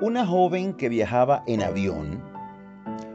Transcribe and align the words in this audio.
Una 0.00 0.24
joven 0.24 0.74
que 0.74 0.88
viajaba 0.88 1.42
en 1.48 1.60
avión 1.60 2.22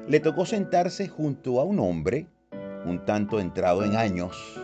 le 0.09 0.19
tocó 0.19 0.45
sentarse 0.45 1.07
junto 1.07 1.61
a 1.61 1.63
un 1.63 1.79
hombre 1.79 2.27
un 2.85 3.05
tanto 3.05 3.39
entrado 3.39 3.85
en 3.85 3.95
años. 3.95 4.59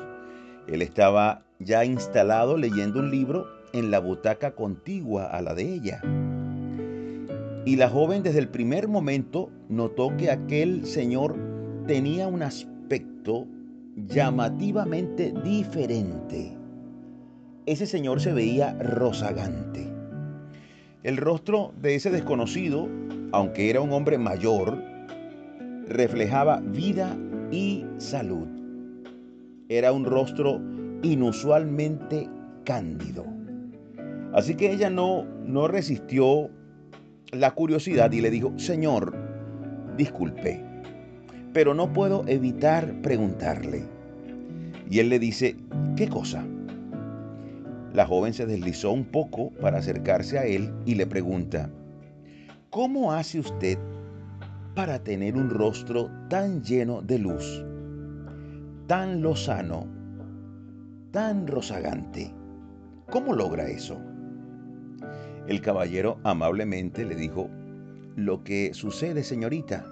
Él 0.67 0.81
estaba 0.81 1.45
ya 1.59 1.85
instalado 1.85 2.57
leyendo 2.57 2.99
un 2.99 3.09
libro 3.09 3.47
en 3.71 3.89
la 3.89 3.99
butaca 3.99 4.51
contigua 4.51 5.27
a 5.27 5.41
la 5.41 5.53
de 5.53 5.63
ella. 5.63 6.01
Y 7.63 7.77
la 7.77 7.87
joven 7.87 8.21
desde 8.21 8.39
el 8.39 8.49
primer 8.49 8.89
momento 8.89 9.49
notó 9.69 10.17
que 10.17 10.29
aquel 10.29 10.85
señor 10.85 11.37
tenía 11.87 12.27
un 12.27 12.43
aspecto 12.43 13.47
llamativamente 13.95 15.33
diferente. 15.41 16.51
Ese 17.65 17.85
señor 17.85 18.19
se 18.19 18.33
veía 18.33 18.73
rozagante. 18.73 19.88
El 21.01 21.15
rostro 21.15 21.71
de 21.81 21.95
ese 21.95 22.11
desconocido, 22.11 22.89
aunque 23.31 23.69
era 23.69 23.79
un 23.79 23.93
hombre 23.93 24.17
mayor, 24.17 24.83
reflejaba 25.87 26.59
vida 26.59 27.15
y 27.51 27.85
salud. 27.97 28.47
Era 29.69 29.93
un 29.93 30.03
rostro 30.03 30.59
inusualmente 31.01 32.27
cándido. 32.65 33.25
Así 34.33 34.55
que 34.55 34.73
ella 34.73 34.89
no, 34.89 35.23
no 35.45 35.69
resistió 35.69 36.49
la 37.31 37.51
curiosidad 37.51 38.11
y 38.11 38.19
le 38.19 38.29
dijo, 38.29 38.51
Señor, 38.57 39.15
disculpe, 39.95 40.61
pero 41.53 41.73
no 41.73 41.93
puedo 41.93 42.25
evitar 42.27 43.01
preguntarle. 43.01 43.85
Y 44.89 44.99
él 44.99 45.07
le 45.07 45.19
dice, 45.19 45.55
¿qué 45.95 46.09
cosa? 46.09 46.45
La 47.99 48.05
joven 48.05 48.33
se 48.33 48.45
deslizó 48.45 48.93
un 48.93 49.03
poco 49.03 49.51
para 49.59 49.79
acercarse 49.79 50.39
a 50.39 50.45
él 50.45 50.73
y 50.85 50.95
le 50.95 51.05
pregunta, 51.05 51.69
¿cómo 52.69 53.11
hace 53.11 53.41
usted 53.41 53.77
para 54.73 55.03
tener 55.03 55.35
un 55.35 55.49
rostro 55.49 56.09
tan 56.29 56.63
lleno 56.63 57.01
de 57.01 57.19
luz, 57.19 57.61
tan 58.87 59.21
lozano, 59.21 59.85
tan 61.11 61.45
rozagante? 61.45 62.33
¿Cómo 63.11 63.35
logra 63.35 63.67
eso? 63.67 63.99
El 65.47 65.59
caballero 65.59 66.19
amablemente 66.23 67.03
le 67.03 67.15
dijo, 67.15 67.49
lo 68.15 68.45
que 68.45 68.73
sucede, 68.73 69.25
señorita, 69.25 69.85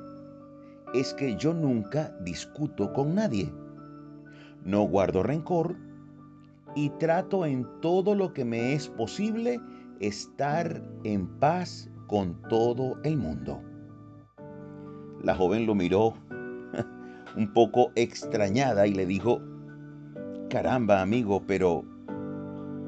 es 0.93 1.13
que 1.13 1.35
yo 1.35 1.53
nunca 1.53 2.15
discuto 2.21 2.93
con 2.93 3.15
nadie. 3.15 3.51
No 4.63 4.83
guardo 4.83 5.23
rencor 5.23 5.75
y 6.77 6.91
trato 6.91 7.43
en 7.43 7.65
todo 7.81 8.13
lo 8.13 8.33
que 8.33 8.45
me 8.45 8.73
es 8.73 8.87
posible 8.87 9.59
estar 9.99 10.79
en 11.03 11.25
paz 11.39 11.89
con 12.05 12.39
todo 12.49 12.99
el 13.03 13.17
mundo. 13.17 13.63
La 15.23 15.33
joven 15.33 15.65
lo 15.65 15.73
miró 15.73 16.13
un 17.35 17.51
poco 17.51 17.91
extrañada 17.95 18.85
y 18.85 18.93
le 18.93 19.07
dijo, 19.07 19.41
caramba 20.51 21.01
amigo, 21.01 21.41
pero 21.47 21.83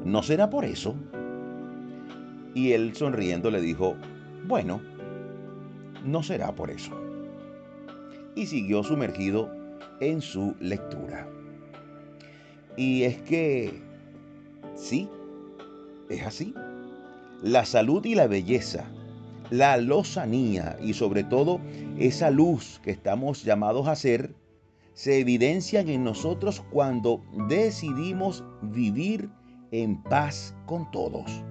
¿no 0.06 0.22
será 0.22 0.52
por 0.52 0.66
eso? 0.66 0.94
Y 2.54 2.74
él 2.74 2.96
sonriendo 2.96 3.50
le 3.50 3.60
dijo, 3.60 3.96
bueno, 4.48 4.82
no 6.06 6.22
será 6.22 6.54
por 6.54 6.70
eso. 6.70 6.92
Y 8.36 8.46
siguió 8.46 8.84
sumergido 8.84 9.50
en 10.00 10.22
su 10.22 10.56
lectura. 10.60 11.28
Y 12.80 13.04
es 13.04 13.18
que, 13.24 13.74
sí, 14.74 15.10
es 16.10 16.26
así. 16.26 16.54
La 17.44 17.66
salud 17.66 18.06
y 18.06 18.16
la 18.16 18.28
belleza, 18.28 18.86
la 19.50 19.76
lozanía 19.76 20.78
y 20.82 20.94
sobre 20.94 21.26
todo 21.26 21.60
esa 21.98 22.32
luz 22.32 22.80
que 22.82 22.92
estamos 22.92 23.44
llamados 23.44 23.90
a 23.90 23.98
ser, 23.98 24.34
se 24.94 25.20
evidencian 25.20 25.90
en 25.90 26.06
nosotros 26.06 26.64
cuando 26.72 27.22
decidimos 27.50 28.46
vivir 28.62 29.30
en 29.72 30.02
paz 30.02 30.56
con 30.66 30.90
todos, 30.92 31.44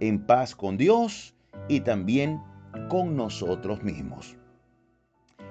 en 0.00 0.26
paz 0.26 0.56
con 0.56 0.76
Dios 0.76 1.36
y 1.68 1.82
también 1.82 2.40
con 2.88 3.14
nosotros 3.14 3.84
mismos. 3.84 4.36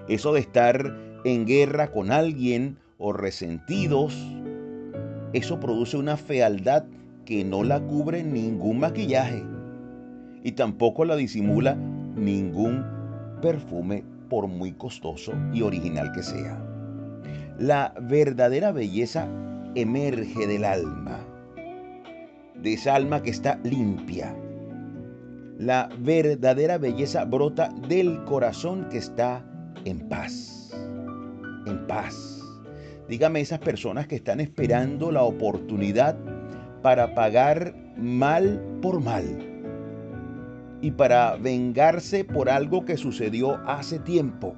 Eso 0.09 0.33
de 0.33 0.41
estar 0.41 1.21
en 1.23 1.45
guerra 1.45 1.93
con 1.93 2.11
alguien 2.11 2.77
o 2.97 3.13
resentidos 3.13 4.13
eso 5.33 5.59
produce 5.59 5.97
una 5.97 6.17
fealdad 6.17 6.83
que 7.25 7.45
no 7.45 7.63
la 7.63 7.79
cubre 7.79 8.23
ningún 8.23 8.79
maquillaje 8.79 9.43
y 10.43 10.51
tampoco 10.53 11.05
la 11.05 11.15
disimula 11.15 11.75
ningún 11.75 12.83
perfume 13.41 14.03
por 14.29 14.47
muy 14.47 14.73
costoso 14.73 15.33
y 15.53 15.61
original 15.61 16.11
que 16.11 16.23
sea. 16.23 16.61
La 17.59 17.93
verdadera 18.01 18.71
belleza 18.71 19.27
emerge 19.75 20.47
del 20.47 20.65
alma, 20.65 21.19
de 22.55 22.73
esa 22.73 22.95
alma 22.95 23.21
que 23.21 23.29
está 23.29 23.59
limpia. 23.63 24.35
La 25.57 25.89
verdadera 25.99 26.77
belleza 26.77 27.23
brota 27.23 27.69
del 27.87 28.23
corazón 28.25 28.89
que 28.89 28.97
está 28.97 29.45
en 29.85 30.09
paz, 30.09 30.71
en 31.67 31.87
paz 31.87 32.40
Dígame 33.11 33.41
esas 33.41 33.59
personas 33.59 34.07
que 34.07 34.15
están 34.15 34.39
esperando 34.39 35.11
la 35.11 35.23
oportunidad 35.23 36.17
para 36.81 37.13
pagar 37.13 37.75
mal 37.97 38.63
por 38.81 39.01
mal 39.01 39.25
y 40.81 40.91
para 40.91 41.35
vengarse 41.35 42.23
por 42.23 42.49
algo 42.49 42.85
que 42.85 42.95
sucedió 42.95 43.57
hace 43.67 43.99
tiempo. 43.99 44.55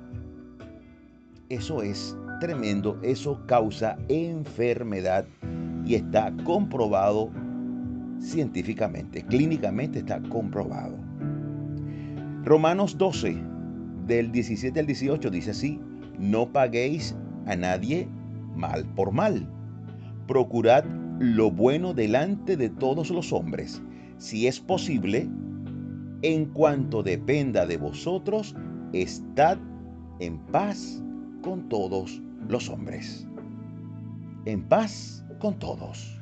Eso 1.50 1.81
es 1.81 2.16
tremendo, 2.40 3.00
eso 3.02 3.41
causa 3.47 3.97
enfermedad 4.08 5.25
y 5.84 5.96
está 5.96 6.31
comprobado 6.44 7.31
científicamente, 8.20 9.24
clínicamente 9.24 9.97
está 9.97 10.22
comprobado. 10.30 10.96
Romanos 12.44 13.00
12, 13.00 13.35
del 14.06 14.31
17 14.31 14.80
al 14.80 14.85
18 14.85 15.31
dice 15.31 15.50
así, 15.50 15.80
no 16.20 16.52
paguéis 16.52 17.16
a 17.47 17.56
nadie 17.56 18.08
mal 18.56 18.86
por 18.96 19.12
mal. 19.12 19.47
Procurad 20.28 20.86
lo 21.19 21.52
bueno 21.52 21.94
delante 21.94 22.58
de 22.58 22.69
todos 22.69 23.09
los 23.09 23.31
hombres, 23.34 23.81
si 24.18 24.47
es 24.47 24.59
posible, 24.59 25.30
en 26.24 26.46
cuanto 26.46 27.03
dependa 27.03 27.66
de 27.66 27.78
vosotros, 27.78 28.56
estad 28.94 29.58
en 30.19 30.38
paz 30.47 31.03
con 31.41 31.68
todos 31.68 32.22
los 32.47 32.69
hombres. 32.69 33.28
En 34.46 34.64
paz 34.64 35.25
con 35.40 35.59
todos. 35.59 36.22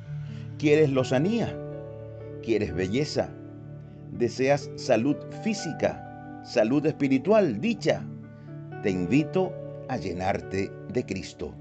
¿Quieres 0.58 0.92
lozanía? 0.92 1.56
¿Quieres 2.42 2.74
belleza? 2.74 3.30
¿Deseas 4.12 4.72
salud 4.75 5.16
física? 5.44 6.42
¿Salud 6.44 6.84
espiritual? 6.86 7.62
Dicha. 7.62 8.03
Te 8.81 8.90
invito 8.90 9.53
a 9.90 9.98
llenarte 9.98 10.72
de 10.92 11.06
Cristo. 11.06 11.53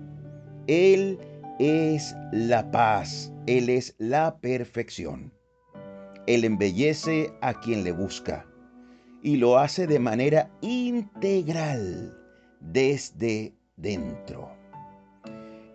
Él 0.70 1.18
es 1.58 2.14
la 2.30 2.70
paz, 2.70 3.32
Él 3.48 3.68
es 3.68 3.96
la 3.98 4.38
perfección. 4.38 5.32
Él 6.28 6.44
embellece 6.44 7.32
a 7.40 7.54
quien 7.54 7.82
le 7.82 7.90
busca 7.90 8.46
y 9.20 9.34
lo 9.34 9.58
hace 9.58 9.88
de 9.88 9.98
manera 9.98 10.48
integral 10.60 12.16
desde 12.60 13.52
dentro. 13.76 14.48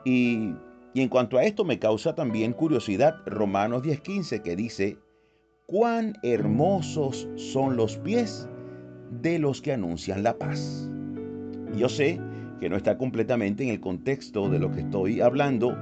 Y, 0.06 0.56
en 0.94 1.10
cuanto 1.10 1.40
a 1.40 1.44
esto 1.44 1.66
me 1.66 1.78
causa 1.78 2.16
también 2.16 2.54
curiosidad 2.54 3.16
Romanos 3.26 3.84
10:15 3.84 4.44
que 4.44 4.56
dice, 4.56 4.98
cuán 5.66 6.14
hermosos 6.24 7.28
son 7.36 7.76
los 7.76 7.98
pies 7.98 8.48
de 9.12 9.40
los 9.40 9.62
que 9.62 9.74
anuncian 9.74 10.24
la 10.24 10.38
paz. 10.38 10.90
Yo 11.76 11.90
sé 11.90 12.18
que 12.60 12.70
no 12.70 12.78
está 12.78 12.98
completamente 12.98 13.64
en 13.64 13.70
el 13.70 13.80
contexto 13.80 14.50
de 14.50 14.60
lo 14.60 14.72
que 14.72 14.82
estoy 14.82 15.22
hablando, 15.22 15.78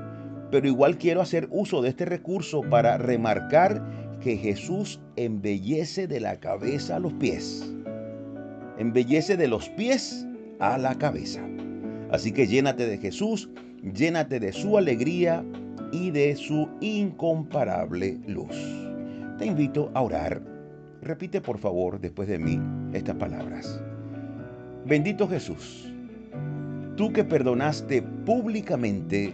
pero 0.51 0.67
igual 0.67 0.97
quiero 0.97 1.21
hacer 1.21 1.47
uso 1.51 1.81
de 1.81 1.89
este 1.89 2.05
recurso 2.05 2.61
para 2.61 2.97
remarcar 2.97 3.83
que 4.21 4.37
Jesús 4.37 4.99
embellece 5.15 6.07
de 6.07 6.19
la 6.19 6.39
cabeza 6.39 6.95
a 6.95 6.99
los 6.99 7.13
pies. 7.13 7.73
Embellece 8.77 9.37
de 9.37 9.47
los 9.47 9.69
pies 9.69 10.25
a 10.59 10.77
la 10.77 10.95
cabeza. 10.95 11.41
Así 12.11 12.31
que 12.31 12.47
llénate 12.47 12.87
de 12.87 12.97
Jesús, 12.97 13.49
llénate 13.93 14.39
de 14.39 14.53
su 14.53 14.77
alegría 14.77 15.43
y 15.91 16.11
de 16.11 16.35
su 16.35 16.69
incomparable 16.81 18.19
luz. 18.27 18.55
Te 19.37 19.45
invito 19.45 19.91
a 19.93 20.01
orar. 20.01 20.41
Repite 21.01 21.41
por 21.41 21.57
favor 21.57 21.99
después 21.99 22.27
de 22.27 22.39
mí 22.39 22.59
estas 22.93 23.15
palabras. 23.15 23.81
Bendito 24.85 25.27
Jesús 25.27 25.92
Tú 26.95 27.11
que 27.11 27.23
perdonaste 27.23 28.03
públicamente 28.03 29.33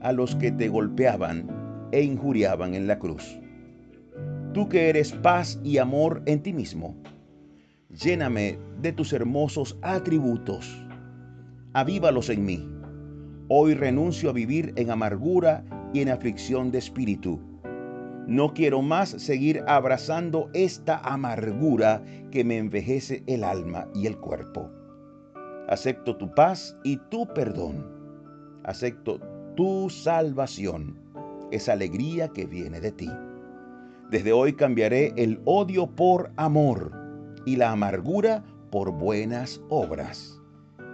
a 0.00 0.12
los 0.12 0.34
que 0.34 0.50
te 0.50 0.68
golpeaban 0.68 1.46
e 1.92 2.02
injuriaban 2.02 2.74
en 2.74 2.88
la 2.88 2.98
cruz. 2.98 3.38
Tú 4.52 4.68
que 4.68 4.88
eres 4.88 5.12
paz 5.12 5.60
y 5.62 5.78
amor 5.78 6.22
en 6.26 6.42
ti 6.42 6.52
mismo. 6.52 6.96
lléname 7.90 8.58
de 8.82 8.92
tus 8.92 9.12
hermosos 9.12 9.78
atributos. 9.82 10.84
Avívalos 11.72 12.28
en 12.30 12.44
mí. 12.44 12.68
Hoy 13.48 13.74
renuncio 13.74 14.30
a 14.30 14.32
vivir 14.32 14.72
en 14.76 14.90
amargura 14.90 15.64
y 15.94 16.00
en 16.00 16.10
aflicción 16.10 16.70
de 16.70 16.78
espíritu. 16.78 17.40
No 18.26 18.52
quiero 18.52 18.82
más 18.82 19.08
seguir 19.10 19.62
abrazando 19.66 20.50
esta 20.52 20.98
amargura 20.98 22.02
que 22.30 22.44
me 22.44 22.58
envejece 22.58 23.22
el 23.26 23.44
alma 23.44 23.86
y 23.94 24.06
el 24.06 24.18
cuerpo. 24.18 24.70
Acepto 25.68 26.16
tu 26.16 26.34
paz 26.34 26.74
y 26.82 26.96
tu 27.10 27.26
perdón. 27.34 27.86
Acepto 28.64 29.20
tu 29.54 29.90
salvación, 29.90 30.98
esa 31.50 31.74
alegría 31.74 32.28
que 32.28 32.46
viene 32.46 32.80
de 32.80 32.90
ti. 32.90 33.10
Desde 34.10 34.32
hoy 34.32 34.54
cambiaré 34.54 35.12
el 35.16 35.40
odio 35.44 35.86
por 35.86 36.32
amor 36.36 36.90
y 37.44 37.56
la 37.56 37.70
amargura 37.70 38.42
por 38.70 38.92
buenas 38.92 39.60
obras. 39.68 40.40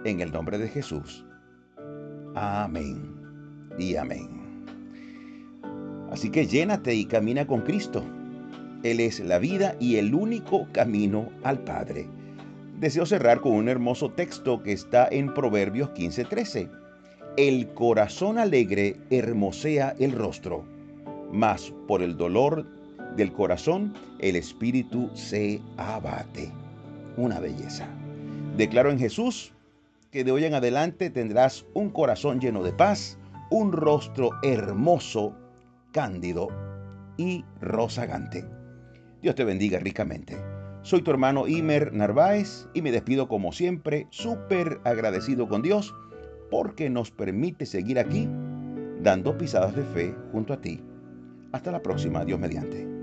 En 0.03 0.19
el 0.19 0.33
nombre 0.33 0.57
de 0.57 0.67
Jesús. 0.67 1.25
Amén 2.35 3.15
y 3.79 3.95
amén. 3.95 4.65
Así 6.11 6.29
que 6.29 6.47
llénate 6.47 6.93
y 6.93 7.05
camina 7.05 7.47
con 7.47 7.61
Cristo. 7.61 8.03
Él 8.83 8.99
es 8.99 9.21
la 9.21 9.39
vida 9.39 9.77
y 9.79 9.95
el 9.95 10.13
único 10.13 10.67
camino 10.73 11.29
al 11.43 11.59
Padre. 11.59 12.09
Deseo 12.79 13.05
cerrar 13.05 13.39
con 13.39 13.53
un 13.53 13.69
hermoso 13.69 14.11
texto 14.11 14.61
que 14.61 14.73
está 14.73 15.07
en 15.09 15.33
Proverbios 15.33 15.91
15:13. 15.91 16.69
El 17.37 17.69
corazón 17.69 18.37
alegre 18.37 18.97
hermosea 19.09 19.95
el 19.97 20.11
rostro, 20.11 20.65
mas 21.31 21.73
por 21.87 22.01
el 22.01 22.17
dolor 22.17 22.65
del 23.15 23.31
corazón 23.31 23.93
el 24.19 24.35
espíritu 24.35 25.09
se 25.13 25.61
abate. 25.77 26.51
Una 27.15 27.39
belleza. 27.39 27.87
Declaro 28.57 28.91
en 28.91 28.99
Jesús 28.99 29.53
que 30.11 30.25
de 30.25 30.31
hoy 30.33 30.43
en 30.43 30.53
adelante 30.53 31.09
tendrás 31.09 31.65
un 31.73 31.89
corazón 31.89 32.41
lleno 32.41 32.61
de 32.61 32.73
paz, 32.73 33.17
un 33.51 33.71
rostro 33.71 34.31
hermoso, 34.43 35.33
cándido 35.93 36.49
y 37.15 37.45
rozagante. 37.61 38.43
Dios 39.21 39.35
te 39.35 39.45
bendiga 39.45 39.79
ricamente. 39.79 40.54
Soy 40.85 41.01
tu 41.01 41.09
hermano 41.09 41.47
Imer 41.47 41.93
Narváez 41.93 42.67
y 42.75 42.83
me 42.83 42.91
despido 42.91 43.27
como 43.27 43.51
siempre, 43.51 44.05
súper 44.11 44.81
agradecido 44.83 45.47
con 45.47 45.63
Dios 45.63 45.95
porque 46.51 46.91
nos 46.91 47.09
permite 47.09 47.65
seguir 47.65 47.97
aquí 47.97 48.29
dando 49.01 49.35
pisadas 49.35 49.75
de 49.75 49.81
fe 49.81 50.15
junto 50.31 50.53
a 50.53 50.61
ti. 50.61 50.83
Hasta 51.53 51.71
la 51.71 51.81
próxima, 51.81 52.23
Dios 52.23 52.39
mediante. 52.39 52.94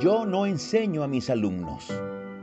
Yo 0.00 0.24
no 0.24 0.46
enseño 0.46 1.02
a 1.02 1.08
mis 1.08 1.28
alumnos, 1.28 1.88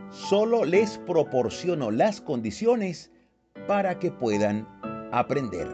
solo 0.09 0.65
les 0.65 0.97
proporciono 0.97 1.89
las 1.89 2.19
condiciones 2.19 3.09
para 3.65 3.97
que 3.97 4.11
puedan 4.11 4.67
aprender. 5.13 5.65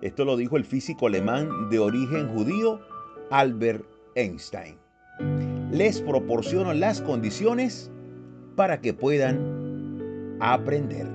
Esto 0.00 0.24
lo 0.24 0.34
dijo 0.34 0.56
el 0.56 0.64
físico 0.64 1.08
alemán 1.08 1.68
de 1.68 1.78
origen 1.78 2.28
judío 2.28 2.80
Albert 3.30 3.84
Einstein. 4.14 4.78
Les 5.70 6.00
proporciono 6.00 6.72
las 6.72 7.02
condiciones 7.02 7.90
para 8.56 8.80
que 8.80 8.94
puedan 8.94 10.38
aprender. 10.40 11.06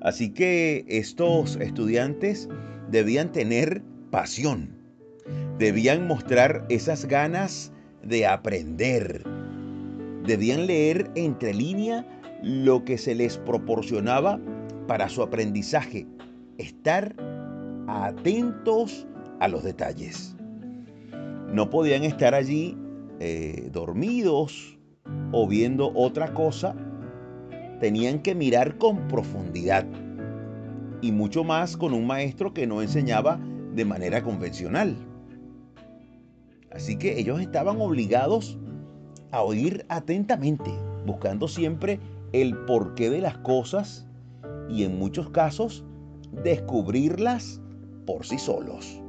Así 0.00 0.32
que 0.32 0.84
estos 0.86 1.56
estudiantes 1.56 2.48
debían 2.88 3.32
tener 3.32 3.82
pasión, 4.12 4.76
debían 5.58 6.06
mostrar 6.06 6.64
esas 6.68 7.06
ganas 7.06 7.71
de 8.04 8.26
aprender. 8.26 9.24
Debían 10.24 10.66
leer 10.66 11.10
entre 11.14 11.54
línea 11.54 12.06
lo 12.42 12.84
que 12.84 12.98
se 12.98 13.14
les 13.14 13.38
proporcionaba 13.38 14.40
para 14.86 15.08
su 15.08 15.22
aprendizaje, 15.22 16.06
estar 16.58 17.14
atentos 17.86 19.06
a 19.40 19.48
los 19.48 19.62
detalles. 19.62 20.36
No 21.52 21.70
podían 21.70 22.04
estar 22.04 22.34
allí 22.34 22.76
eh, 23.20 23.68
dormidos 23.72 24.78
o 25.32 25.46
viendo 25.46 25.92
otra 25.94 26.32
cosa, 26.34 26.74
tenían 27.80 28.20
que 28.20 28.34
mirar 28.34 28.78
con 28.78 29.08
profundidad 29.08 29.86
y 31.00 31.12
mucho 31.12 31.44
más 31.44 31.76
con 31.76 31.92
un 31.92 32.06
maestro 32.06 32.54
que 32.54 32.66
no 32.66 32.80
enseñaba 32.80 33.40
de 33.74 33.84
manera 33.84 34.22
convencional. 34.22 34.96
Así 36.74 36.96
que 36.96 37.18
ellos 37.18 37.40
estaban 37.40 37.80
obligados 37.80 38.58
a 39.30 39.42
oír 39.42 39.84
atentamente, 39.88 40.70
buscando 41.06 41.48
siempre 41.48 42.00
el 42.32 42.56
porqué 42.64 43.10
de 43.10 43.20
las 43.20 43.38
cosas 43.38 44.06
y 44.68 44.84
en 44.84 44.98
muchos 44.98 45.28
casos 45.30 45.84
descubrirlas 46.30 47.60
por 48.06 48.24
sí 48.24 48.38
solos. 48.38 49.00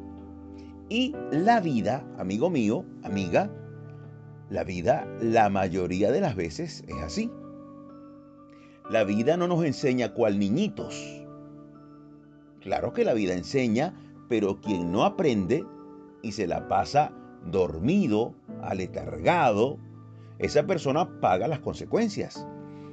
Y 0.89 1.15
la 1.31 1.61
vida, 1.61 2.05
amigo 2.17 2.49
mío, 2.49 2.85
amiga, 3.03 3.49
la 4.49 4.63
vida 4.63 5.07
la 5.21 5.49
mayoría 5.49 6.11
de 6.11 6.21
las 6.21 6.35
veces 6.35 6.83
es 6.87 6.97
así. 6.97 7.31
La 8.89 9.05
vida 9.05 9.37
no 9.37 9.47
nos 9.47 9.63
enseña 9.63 10.13
cual 10.13 10.37
niñitos. 10.37 11.25
Claro 12.59 12.91
que 12.91 13.05
la 13.05 13.13
vida 13.13 13.33
enseña, 13.33 13.93
pero 14.27 14.59
quien 14.59 14.91
no 14.91 15.05
aprende 15.05 15.65
y 16.21 16.33
se 16.33 16.45
la 16.45 16.67
pasa 16.67 17.13
dormido, 17.45 18.33
aletargado, 18.61 19.77
esa 20.39 20.65
persona 20.65 21.19
paga 21.19 21.47
las 21.47 21.59
consecuencias. 21.59 22.45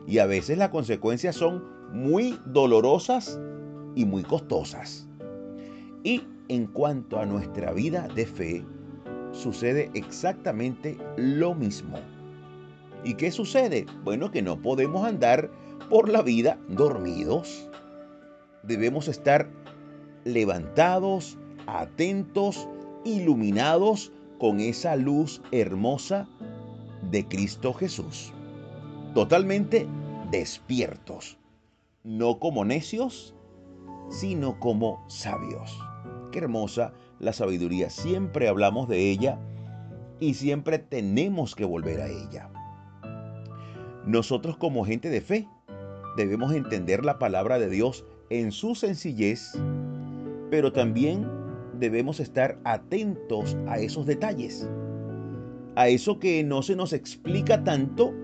Y 0.07 0.19
a 0.19 0.27
veces 0.27 0.59
las 0.59 0.71
consecuencias 0.71 1.37
son 1.37 1.65
muy 1.93 2.39
dolorosas 2.47 3.41
y 3.95 4.05
muy 4.05 4.23
costosas. 4.23 5.09
Y 6.03 6.23
en 6.49 6.67
cuanto 6.67 7.19
a 7.19 7.27
nuestra 7.27 7.73
vida 7.73 8.09
de 8.15 8.27
fe, 8.27 8.65
sucede 9.33 9.91
exactamente 9.95 10.97
lo 11.17 11.55
mismo. 11.55 11.99
¿Y 13.05 13.15
qué 13.15 13.31
sucede? 13.31 13.87
Bueno, 14.05 14.31
que 14.31 14.43
no 14.43 14.61
podemos 14.61 15.07
andar 15.07 15.51
por 15.89 16.09
la 16.09 16.23
vida 16.23 16.59
dormidos. 16.69 17.69
Debemos 18.63 19.09
estar 19.09 19.49
levantados, 20.25 21.39
atentos, 21.67 22.69
iluminados 23.05 24.13
con 24.41 24.59
esa 24.59 24.97
luz 24.97 25.43
hermosa 25.53 26.27
de 27.11 27.29
Cristo 27.29 27.75
Jesús. 27.75 28.33
Totalmente 29.15 29.87
despiertos, 30.31 31.37
no 32.05 32.39
como 32.39 32.65
necios, 32.65 33.35
sino 34.09 34.59
como 34.59 35.05
sabios. 35.09 35.79
Qué 36.33 36.39
hermosa 36.39 36.95
la 37.19 37.35
sabiduría, 37.35 37.91
siempre 37.91 38.49
hablamos 38.49 38.89
de 38.89 39.11
ella 39.11 39.39
y 40.21 40.35
siempre 40.35 40.79
tenemos 40.79 41.55
que 41.55 41.67
volver 41.67 42.01
a 42.01 42.09
ella. 42.09 42.49
Nosotros 44.07 44.57
como 44.57 44.87
gente 44.87 45.11
de 45.11 45.21
fe 45.21 45.49
debemos 46.17 46.55
entender 46.55 47.05
la 47.05 47.19
palabra 47.19 47.59
de 47.59 47.69
Dios 47.69 48.07
en 48.31 48.53
su 48.53 48.75
sencillez, 48.75 49.53
pero 50.51 50.73
también 50.73 51.40
debemos 51.81 52.21
estar 52.21 52.59
atentos 52.65 53.57
a 53.67 53.79
esos 53.79 54.07
detalles, 54.07 54.69
a 55.75 55.89
eso 55.89 56.19
que 56.19 56.45
no 56.45 56.63
se 56.63 56.77
nos 56.77 56.93
explica 56.93 57.65
tanto, 57.65 58.15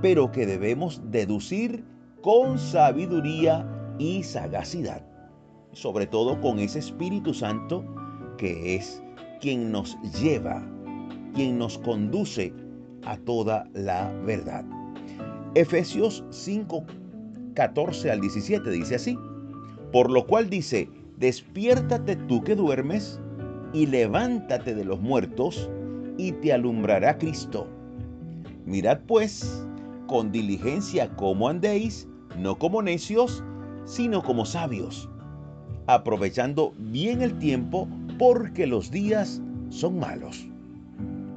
pero 0.00 0.32
que 0.32 0.46
debemos 0.46 1.00
deducir 1.10 1.84
con 2.22 2.58
sabiduría 2.58 3.68
y 3.98 4.22
sagacidad, 4.22 5.04
sobre 5.72 6.06
todo 6.06 6.40
con 6.40 6.58
ese 6.58 6.78
Espíritu 6.78 7.34
Santo 7.34 7.84
que 8.38 8.74
es 8.74 9.02
quien 9.40 9.70
nos 9.70 9.96
lleva, 10.20 10.62
quien 11.34 11.58
nos 11.58 11.78
conduce 11.78 12.52
a 13.04 13.16
toda 13.18 13.68
la 13.74 14.10
verdad. 14.24 14.64
Efesios 15.54 16.24
5, 16.30 16.84
14 17.54 18.10
al 18.10 18.20
17 18.20 18.70
dice 18.70 18.94
así, 18.94 19.18
por 19.92 20.10
lo 20.10 20.26
cual 20.26 20.48
dice, 20.48 20.88
despiértate 21.18 22.16
tú 22.16 22.42
que 22.42 22.54
duermes 22.54 23.20
y 23.72 23.86
levántate 23.86 24.74
de 24.74 24.84
los 24.84 25.00
muertos 25.00 25.70
y 26.18 26.32
te 26.32 26.52
alumbrará 26.52 27.18
Cristo. 27.18 27.66
Mirad 28.66 29.00
pues 29.06 29.66
con 30.06 30.30
diligencia 30.30 31.08
cómo 31.16 31.48
andéis, 31.48 32.08
no 32.38 32.58
como 32.58 32.82
necios, 32.82 33.42
sino 33.84 34.22
como 34.22 34.44
sabios, 34.44 35.08
aprovechando 35.86 36.72
bien 36.78 37.22
el 37.22 37.38
tiempo 37.38 37.88
porque 38.18 38.66
los 38.66 38.90
días 38.90 39.40
son 39.70 39.98
malos. 39.98 40.46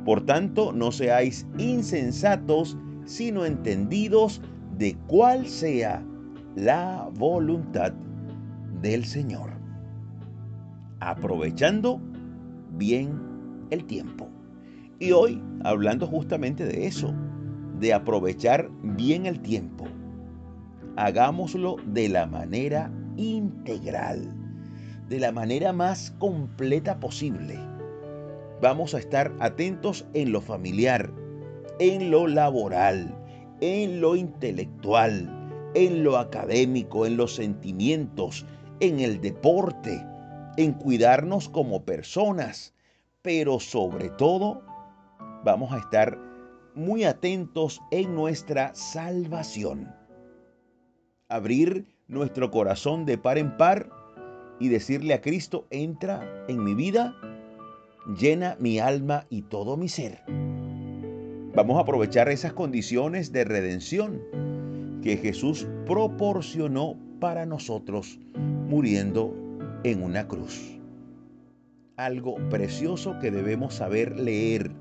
Por 0.04 0.26
tanto, 0.26 0.72
no 0.72 0.92
seáis 0.92 1.48
insensatos, 1.58 2.78
sino 3.06 3.46
entendidos 3.46 4.42
de 4.78 4.96
cuál 5.08 5.48
sea 5.48 6.04
la 6.56 7.10
voluntad 7.16 7.94
del 8.82 9.06
Señor. 9.06 9.55
Aprovechando 11.00 12.02
bien 12.72 13.68
el 13.70 13.86
tiempo. 13.86 14.30
Y 15.00 15.12
hoy, 15.12 15.42
hablando 15.64 16.08
justamente 16.08 16.66
de 16.66 16.88
eso, 16.88 17.14
de 17.80 17.94
aprovechar 17.94 18.70
bien 18.82 19.26
el 19.26 19.42
tiempo, 19.42 19.86
hagámoslo 20.96 21.76
de 21.86 22.10
la 22.10 22.26
manera 22.26 22.92
integral, 23.18 24.34
de 25.10 25.20
la 25.20 25.32
manera 25.32 25.74
más 25.74 26.12
completa 26.18 27.00
posible. 27.00 27.60
Vamos 28.62 28.94
a 28.94 29.00
estar 29.00 29.34
atentos 29.40 30.06
en 30.14 30.32
lo 30.32 30.40
familiar, 30.40 31.12
en 31.80 32.10
lo 32.10 32.28
laboral, 32.28 33.14
en 33.60 34.00
lo 34.00 34.16
intelectual, 34.16 35.30
en 35.74 36.04
lo 36.04 36.18
académico, 36.18 37.06
en 37.06 37.18
los 37.18 37.36
sentimientos, 37.36 38.46
en 38.80 39.02
el 39.02 39.20
deporte, 39.20 40.02
en 40.58 40.74
cuidarnos 40.74 41.50
como 41.50 41.84
personas, 41.84 42.74
pero 43.22 43.60
sobre 43.60 44.10
todo 44.10 44.62
vamos 45.44 45.74
a 45.74 45.80
estar 45.80 46.18
muy 46.76 47.04
atentos 47.04 47.82
en 47.92 48.14
nuestra 48.16 48.74
salvación. 48.76 49.94
Abrir 51.30 51.86
nuestro 52.08 52.52
corazón 52.52 53.06
de 53.06 53.18
par 53.18 53.38
en 53.38 53.58
par 53.58 53.90
y 54.60 54.70
decirle 54.70 55.14
a 55.14 55.22
Cristo, 55.22 55.66
entra 55.70 56.46
en 56.48 56.64
mi 56.64 56.74
vida, 56.74 57.16
llena 58.18 58.56
mi 58.60 58.80
alma 58.80 59.26
y 59.30 59.44
todo 59.44 59.78
mi 59.78 59.90
ser. 59.90 60.22
Vamos 61.56 61.78
a 61.78 61.82
aprovechar 61.82 62.30
esas 62.30 62.54
condiciones 62.54 63.32
de 63.32 63.46
redención 63.46 64.22
que 65.02 65.18
Jesús 65.18 65.68
proporcionó 65.86 66.98
para 67.20 67.46
nosotros 67.46 68.20
muriendo 68.68 69.45
en 69.86 70.02
una 70.02 70.28
cruz. 70.28 70.80
Algo 71.96 72.38
precioso 72.50 73.20
que 73.20 73.30
debemos 73.30 73.76
saber 73.76 74.20
leer, 74.20 74.72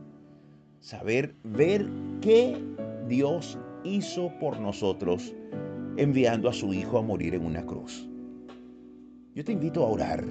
saber 0.81 1.35
ver 1.45 1.87
qué 2.23 2.57
Dios 3.07 3.59
hizo 3.85 4.33
por 4.41 4.59
nosotros 4.59 5.35
enviando 5.99 6.49
a 6.49 6.55
su 6.55 6.73
Hijo 6.73 6.97
a 6.97 7.03
morir 7.03 7.35
en 7.35 7.45
una 7.45 7.67
cruz. 7.67 8.09
Yo 9.35 9.45
te 9.45 9.53
invito 9.53 9.85
a 9.85 9.91
orar. 9.91 10.25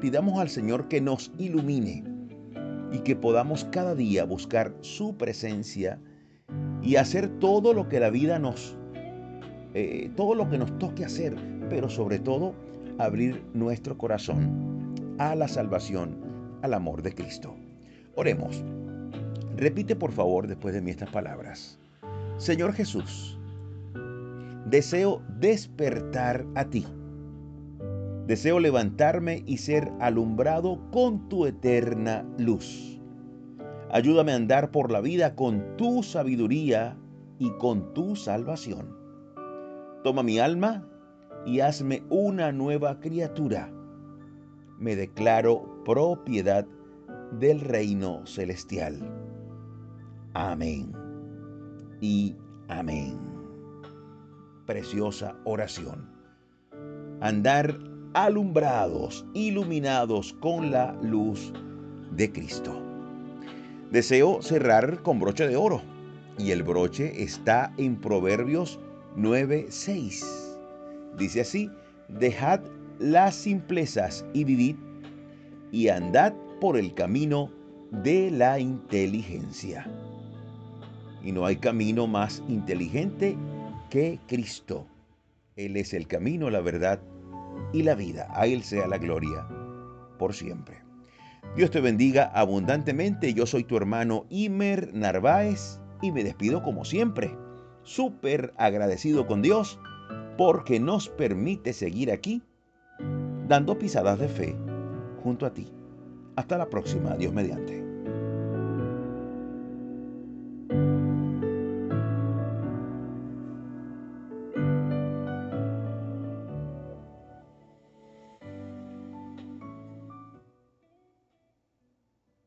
Pidamos 0.00 0.40
al 0.40 0.48
Señor 0.48 0.88
que 0.88 1.00
nos 1.00 1.30
ilumine 1.38 2.02
y 2.90 2.98
que 2.98 3.14
podamos 3.14 3.66
cada 3.66 3.94
día 3.94 4.24
buscar 4.24 4.74
su 4.80 5.16
presencia 5.16 6.00
y 6.82 6.96
hacer 6.96 7.28
todo 7.38 7.72
lo 7.72 7.88
que 7.88 8.00
la 8.00 8.10
vida 8.10 8.40
nos, 8.40 8.76
eh, 9.74 10.10
todo 10.16 10.34
lo 10.34 10.50
que 10.50 10.58
nos 10.58 10.76
toque 10.78 11.04
hacer, 11.04 11.36
pero 11.70 11.88
sobre 11.88 12.18
todo 12.18 12.54
abrir 12.98 13.44
nuestro 13.54 13.96
corazón 13.96 15.16
a 15.18 15.34
la 15.34 15.48
salvación, 15.48 16.16
al 16.62 16.74
amor 16.74 17.02
de 17.02 17.14
Cristo. 17.14 17.54
Oremos. 18.14 18.62
Repite 19.56 19.96
por 19.96 20.12
favor 20.12 20.46
después 20.46 20.74
de 20.74 20.80
mí 20.80 20.90
estas 20.90 21.10
palabras. 21.10 21.78
Señor 22.36 22.72
Jesús, 22.72 23.38
deseo 24.66 25.22
despertar 25.38 26.44
a 26.54 26.64
ti. 26.64 26.86
Deseo 28.26 28.60
levantarme 28.60 29.42
y 29.46 29.56
ser 29.56 29.90
alumbrado 30.00 30.80
con 30.90 31.28
tu 31.28 31.46
eterna 31.46 32.24
luz. 32.38 33.00
Ayúdame 33.90 34.32
a 34.32 34.36
andar 34.36 34.70
por 34.70 34.92
la 34.92 35.00
vida 35.00 35.34
con 35.34 35.76
tu 35.76 36.02
sabiduría 36.02 36.96
y 37.38 37.50
con 37.52 37.94
tu 37.94 38.16
salvación. 38.16 38.94
Toma 40.04 40.22
mi 40.22 40.38
alma 40.38 40.86
y 41.46 41.60
hazme 41.60 42.02
una 42.10 42.52
nueva 42.52 43.00
criatura. 43.00 43.70
Me 44.78 44.96
declaro 44.96 45.82
propiedad 45.84 46.66
del 47.32 47.60
reino 47.60 48.26
celestial. 48.26 48.98
Amén 50.34 50.92
y 52.00 52.36
amén. 52.68 53.18
Preciosa 54.66 55.36
oración. 55.44 56.08
Andar 57.20 57.78
alumbrados, 58.14 59.26
iluminados 59.34 60.34
con 60.34 60.70
la 60.70 60.92
luz 61.02 61.52
de 62.12 62.30
Cristo. 62.30 62.80
Deseo 63.90 64.42
cerrar 64.42 65.02
con 65.02 65.18
broche 65.18 65.48
de 65.48 65.56
oro 65.56 65.80
y 66.38 66.50
el 66.52 66.62
broche 66.62 67.22
está 67.22 67.72
en 67.78 67.96
Proverbios 67.96 68.78
9:6. 69.16 70.47
Dice 71.18 71.40
así, 71.40 71.70
dejad 72.08 72.60
las 73.00 73.34
simplezas 73.34 74.24
y 74.32 74.44
vivid 74.44 74.76
y 75.72 75.88
andad 75.88 76.32
por 76.60 76.76
el 76.76 76.94
camino 76.94 77.50
de 77.90 78.30
la 78.30 78.58
inteligencia. 78.60 79.90
Y 81.22 81.32
no 81.32 81.44
hay 81.44 81.56
camino 81.56 82.06
más 82.06 82.42
inteligente 82.48 83.36
que 83.90 84.20
Cristo. 84.28 84.86
Él 85.56 85.76
es 85.76 85.92
el 85.92 86.06
camino, 86.06 86.50
la 86.50 86.60
verdad 86.60 87.00
y 87.72 87.82
la 87.82 87.94
vida. 87.94 88.28
A 88.30 88.46
Él 88.46 88.62
sea 88.62 88.86
la 88.86 88.98
gloria 88.98 89.46
por 90.18 90.34
siempre. 90.34 90.76
Dios 91.56 91.70
te 91.70 91.80
bendiga 91.80 92.26
abundantemente. 92.26 93.34
Yo 93.34 93.46
soy 93.46 93.64
tu 93.64 93.76
hermano 93.76 94.26
Imer 94.28 94.94
Narváez 94.94 95.80
y 96.00 96.12
me 96.12 96.22
despido 96.22 96.62
como 96.62 96.84
siempre. 96.84 97.36
Súper 97.82 98.52
agradecido 98.56 99.26
con 99.26 99.42
Dios 99.42 99.80
porque 100.38 100.78
nos 100.78 101.08
permite 101.08 101.72
seguir 101.72 102.12
aquí 102.12 102.40
dando 103.48 103.76
pisadas 103.76 104.20
de 104.20 104.28
fe 104.28 104.56
junto 105.22 105.44
a 105.44 105.52
ti. 105.52 105.66
Hasta 106.36 106.56
la 106.56 106.70
próxima, 106.70 107.16
Dios 107.16 107.32
mediante. 107.32 107.87